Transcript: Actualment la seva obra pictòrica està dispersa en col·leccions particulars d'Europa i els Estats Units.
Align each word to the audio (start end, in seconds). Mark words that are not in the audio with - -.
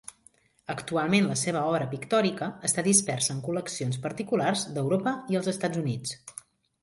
Actualment 0.73 1.27
la 1.31 1.35
seva 1.41 1.59
obra 1.73 1.87
pictòrica 1.91 2.47
està 2.69 2.83
dispersa 2.87 3.31
en 3.35 3.43
col·leccions 3.49 3.99
particulars 4.07 4.63
d'Europa 4.79 5.13
i 5.35 5.39
els 5.41 5.51
Estats 5.53 5.83
Units. 5.83 6.17